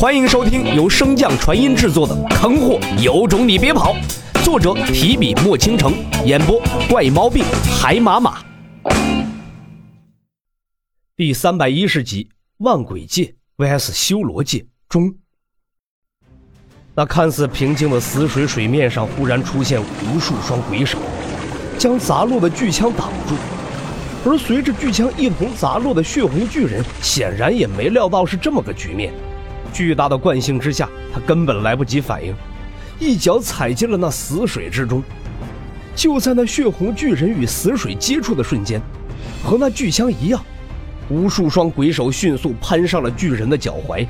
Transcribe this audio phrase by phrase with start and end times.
[0.00, 3.94] 欢迎收听由升降传音制作的《坑货有种你别跑》，
[4.42, 5.92] 作者提笔墨倾城，
[6.24, 6.58] 演播
[6.88, 7.44] 怪猫病
[7.78, 8.42] 海马马。
[11.14, 15.14] 第三百一十集：万鬼界 vs 修罗界中。
[16.94, 20.96] 那看似平静的死水水面上，忽然出现无数双鬼手，
[21.76, 23.34] 将砸落的巨枪挡住。
[24.24, 29.12] 而随着巨枪一同砸落的血红巨人，显然也没料到是这么个局面。
[29.72, 32.34] 巨大的惯性之下，他根本来不及反应，
[32.98, 35.02] 一脚踩进了那死水之中。
[35.94, 38.80] 就在那血红巨人与死水接触的瞬间，
[39.42, 40.42] 和那巨枪一样，
[41.08, 44.06] 无数双鬼手迅速攀上了巨人的脚踝，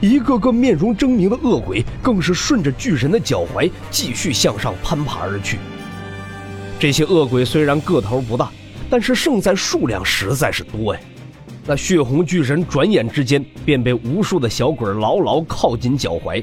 [0.00, 5.58] 一个个面容狰狞的恶鬼更是顺着巨人的脚踝继续向上攀爬而去。
[6.78, 8.50] 这些恶鬼虽然个头不大，
[8.88, 11.00] 但是胜在数量实在是多呀。
[11.70, 16.42] 那血红巨人转眼之间便被无数的小鬼牢牢靠紧脚踝，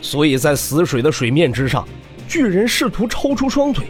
[0.00, 1.86] 所以在死水的水面之上，
[2.26, 3.84] 巨人试图抽出双腿，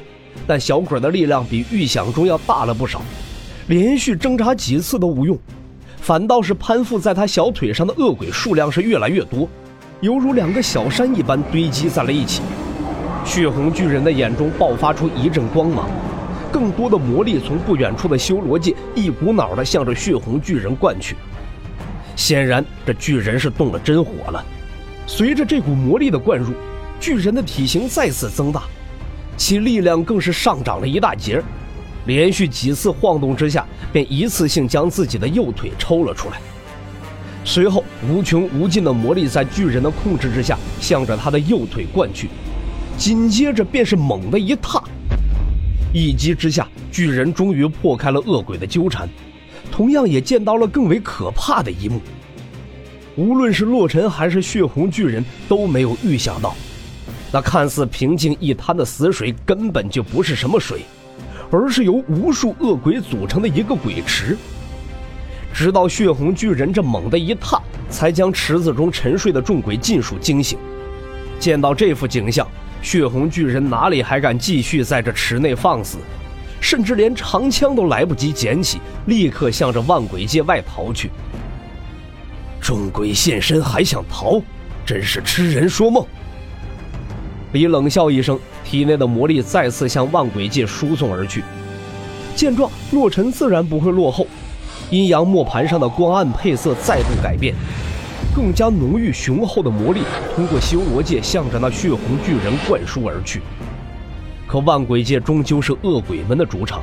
[0.45, 3.01] 但小鬼的力量比预想中要大了不少，
[3.69, 5.39] 连续挣扎几次都无用，
[6.01, 9.49] 反倒是攀附在他小腿上的恶鬼数量是越来越多，
[10.01, 12.43] 犹如两个小山一般堆积在了一起。
[13.25, 15.89] 血红巨人的眼中爆发出一阵光芒。
[16.53, 21.17] 更多的魔力从不远处的修罗界一股脑的向着血红巨人灌去，
[22.15, 24.45] 显然这巨人是动了真火了。
[25.07, 26.53] 随着这股魔力的灌入，
[27.01, 28.65] 巨人的体型再次增大，
[29.37, 31.43] 其力量更是上涨了一大截
[32.05, 36.37] 连续几次晃动之下，便一次性将自己的右腿抽了出来。
[37.45, 42.29] 随后，无穷无尽的魔力在巨人的控制之下，向着他的右腿灌去，
[42.97, 44.83] 紧接着便是猛地一踏。
[45.93, 49.09] 一击之下，巨人终于破开了恶鬼的纠缠，
[49.71, 52.01] 同样也见到了更为可怕的一幕。
[53.15, 56.55] 无论是洛尘还是血红巨人都没有预想到，
[57.31, 60.81] 那看似平静一滩的死水根本就不是什么水，
[61.51, 64.37] 而是由无数恶鬼组成的一个鬼池。
[65.53, 67.61] 直到血红巨人这猛地一踏，
[67.91, 70.59] 才将池子中沉睡的众鬼尽数惊醒。
[71.39, 72.49] 见到这幅景象。
[72.83, 75.99] 血红巨人哪里还敢继续在这池内放肆，
[76.61, 81.09] 甚至连长枪都来不及捡起，立刻向着万鬼界外逃去。
[82.61, 84.43] 众鬼现身还想逃，
[84.85, 86.05] 真是痴人说梦。
[87.53, 91.43] 李冷笑一声，体内的魔力再次向万鬼界输送而去。
[92.35, 94.27] 见状，洛尘自然不会落后，
[94.91, 97.55] 阴阳磨盘上的光暗配色再度改变。
[98.35, 100.01] 更加浓郁雄厚的魔力
[100.35, 103.43] 通过修罗界向着那血红巨人灌输而去。
[104.47, 106.83] 可万鬼界终究是恶鬼们的主场，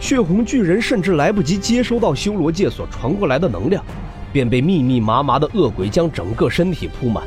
[0.00, 3.84] 血红巨人甚至来不及接收到修罗界所传过来的能量，
[4.32, 7.24] 便被密密麻麻的恶鬼将整个身体铺满。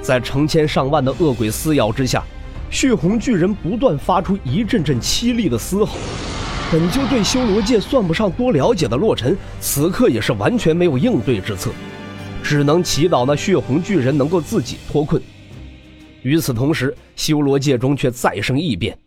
[0.00, 2.22] 在成千上万的恶鬼撕咬之下，
[2.70, 5.96] 血红巨人不断发出一阵阵凄厉的嘶吼。
[6.70, 11.70] 本就对修罗界算不上多了解的洛尘，此刻也是完全没有应对之策。
[12.42, 15.22] 只能祈祷那血红巨人能够自己脱困。
[16.22, 18.98] 与此同时，修罗界中却再生异变。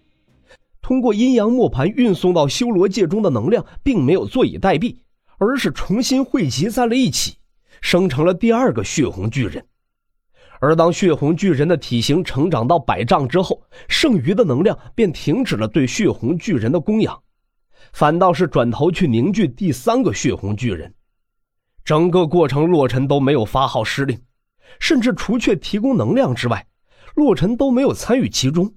[0.82, 4.96] 通过阴阳磨盘运送到修罗界中的能量，并没有坐以待毙，
[5.38, 7.36] 而是重新汇集在了一起，
[7.82, 9.64] 生成了第二个血红巨人。
[10.60, 17.20] 而当血红巨人的体型成长到百丈之后，剩余的能量便停止了对血红巨人的供养，
[17.94, 20.94] 反倒是转头去凝聚第三个血红巨人。
[21.84, 24.20] 整个过程，洛尘都没有发号施令，
[24.80, 26.66] 甚至除却提供能量之外，
[27.16, 28.74] 洛尘都没有参与其中。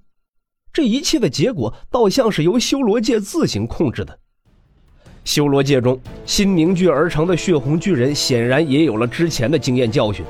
[0.72, 4.18] 这一切的结果，倒像是由修罗界自行控制的。
[5.24, 10.24] 修罗界中新凝聚而成的血红巨人，显然也有了之前的经验教训，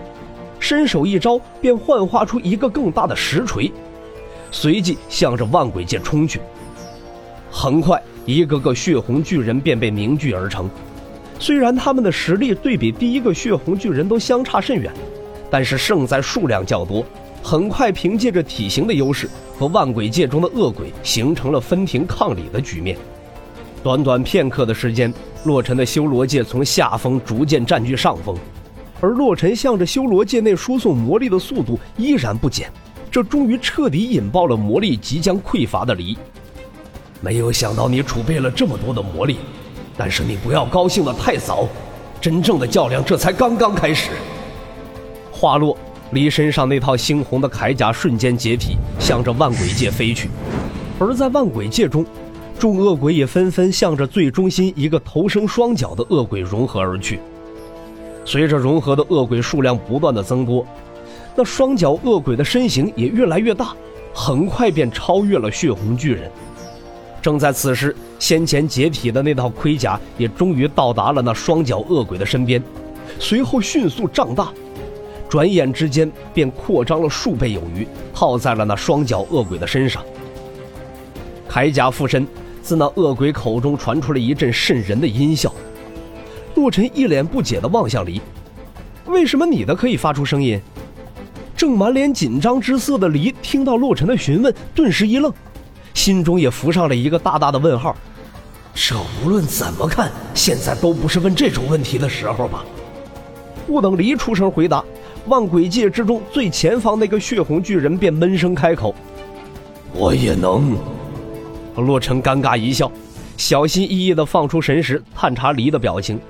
[0.61, 3.73] 伸手一招，便幻化出一个更大的石锤，
[4.51, 6.41] 随即向着万鬼界冲去。
[7.51, 10.69] 很快，一个个血红巨人便被凝聚而成。
[11.45, 14.91] 虽然他们的实力对比第一个血红巨人都相差甚远，
[15.51, 17.05] 但是胜在数量较多，
[17.43, 22.97] 很快凭借着体型的优势和万鬼界中的恶鬼形成了分庭抗礼的局面。
[23.83, 25.13] 短短片刻的时间，
[25.45, 28.35] 洛尘的修罗界从下风逐渐占据上风，
[29.03, 32.73] 而洛尘向着修罗界内输送魔力的速度依然不减，
[33.11, 36.17] 这终于彻底引爆了魔力即将匮乏的离。
[37.21, 39.37] 没有想到你储备了这么多的魔力。
[39.97, 41.69] 但是你不要高兴的太早，
[42.21, 44.11] 真正的较量这才刚刚开始。
[45.31, 45.77] 话落，
[46.13, 50.29] 离身上那套猩红的铠甲瞬间解体，向着万鬼界飞去。
[50.99, 52.05] 而在万鬼界中，
[52.59, 57.21] 众恶鬼也纷纷向着最中心一个头生双脚的恶鬼融合而去。
[58.25, 60.67] 随着融合的恶鬼数量不断的增多，
[61.37, 63.75] 那双脚恶鬼的身形也越来越大，
[64.15, 66.31] 很快便超越了血红巨人。
[67.25, 72.63] 正在此时，先前解体的那套盔甲也终于到达了那双脚恶鬼的身边，
[73.19, 74.53] 随后迅速胀大，
[75.27, 80.05] 转眼之间便扩张了数倍有余，套在了那双脚恶鬼的身上。
[81.49, 82.29] 铠甲附身，
[82.61, 85.51] 自那恶鬼口中传出了一阵渗人的阴笑。
[86.55, 88.21] 洛尘一脸不解地望向离，
[89.07, 90.61] 为什么你的可以发出声音？
[91.57, 95.33] 正满脸紧张之色的离听到洛尘的询问，顿时一愣，
[96.05, 97.97] 心中也浮上了一个大大的问号。
[98.75, 102.63] 这无论怎么看，现在都不是问这种问题的时候吧？
[103.67, 104.85] 不等离出声回答，
[105.29, 108.95] 万鬼界之中最前方那个血红巨人便闷声开口
[109.97, 110.77] ：“我也能。”
[111.75, 112.93] 洛尘尴尬一笑，
[113.39, 116.21] 小心翼翼地放出神识，探查离的表情。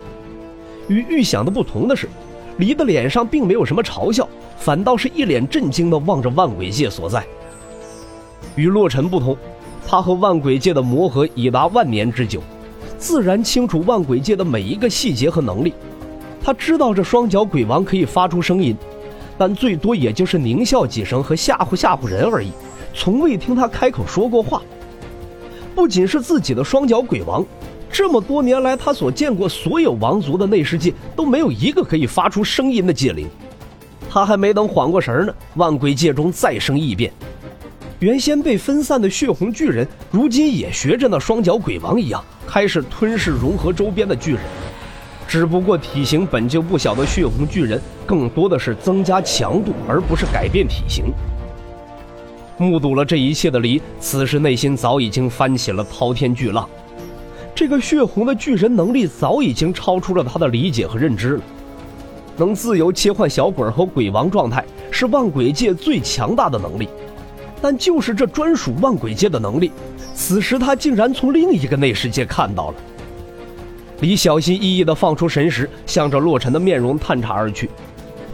[0.87, 2.09] 与预想的不同的是，
[2.59, 7.27] 离的脸上并没有什么嘲笑，反倒是一脸震惊地望着万鬼界所在。
[8.55, 9.37] 与洛尘不同，
[9.87, 12.43] 他和万鬼界的磨合已达万年之久，
[12.99, 15.75] 自然清楚万鬼界的每一个细节和能力。
[16.43, 18.77] 他知道这双脚鬼王可以发出声音，
[19.39, 22.51] 但最多也就是狞笑几声和吓唬吓唬人而已，
[22.95, 24.63] 从未听他开口说过话。
[25.75, 27.45] 不仅是自己的双脚鬼王。
[27.91, 33.29] 这么多年来，他所见过所有王族的内世界都没有一个可以发出声音的界灵。
[34.11, 37.13] 他还没等缓过神呢，万鬼界中再生异变。
[38.05, 44.43] 原先被分散的血红巨人，如今也学着那双脚鬼王一样，开始吞噬融合周边的巨人。
[45.27, 51.07] 只不过体型本就不小的血红巨人，更多的是增加强度，而不是改变体型。
[52.59, 56.69] 目睹了这一切的离，此时内心早已经翻起了滔天巨浪。
[57.55, 61.43] 这个血红的巨人能力早已经超出了他的理解和认知了，
[62.37, 66.87] 能自由切换小鬼和鬼王状态是万鬼界最强大的能力，
[67.65, 69.73] 但就是这专属万鬼界的能力，
[70.15, 72.75] 此时他竟然从另一个内世界看到了。
[74.01, 77.71] 李小心翼翼地放出神识，向着洛尘的面容探查而去，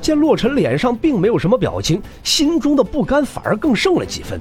[0.02, 4.40] 见洛尘脸上并没有什么表情，心中的不甘反而更盛了几分。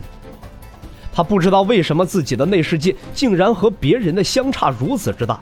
[1.13, 5.39] 他不知道为什么自己的内世界竟然和别人的相差如此之大，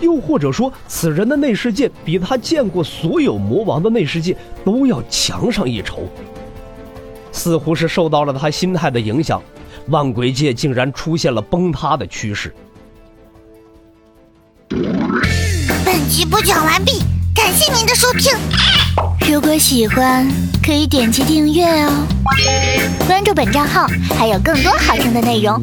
[0.00, 6.04] 又或者说此人的内世界比他见过所有魔王的内世界都要强上一筹。
[7.32, 9.42] 似乎是受到了他心态的影响，
[9.88, 12.54] 万鬼界竟然出现了崩塌的趋势。
[15.84, 17.00] 本集播讲完毕，
[17.34, 18.32] 感谢您的收听。
[19.28, 20.26] 如果喜欢，
[20.64, 22.06] 可以点击订阅哦。
[23.06, 23.86] 关注本账号，
[24.16, 25.60] 还有更多好听的内容。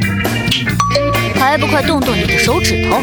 [1.36, 2.98] 还不快动动你的手指头！